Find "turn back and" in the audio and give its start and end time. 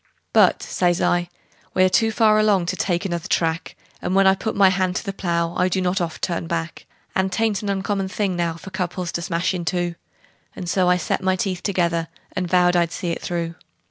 6.23-7.31